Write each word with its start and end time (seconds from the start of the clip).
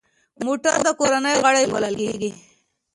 موټر 0.45 0.75
د 0.85 0.89
کورنۍ 0.99 1.35
غړی 1.43 1.65
بلل 1.73 1.93
کېږي. 2.01 2.31